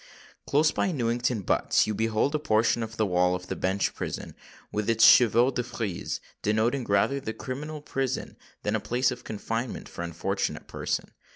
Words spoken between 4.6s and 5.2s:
with its